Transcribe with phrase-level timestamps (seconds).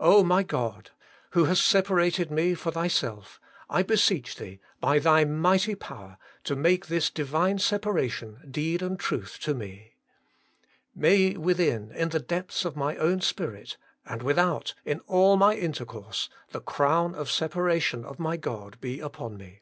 [0.00, 0.90] my God!
[1.30, 6.86] who hast separated me for Thyself, I beseech Thee, by Thy mighty power, to make
[6.86, 9.94] this Divine separation deed and truth to me.
[10.92, 15.54] May within, in the depths of my own spirit, and with out, in all my
[15.54, 19.60] intercourse, the crown of separation of my God be upon me.